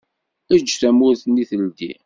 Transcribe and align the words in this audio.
Eǧǧ 0.55 0.69
tawwurt-nni 0.81 1.43
teldi. 1.49 1.91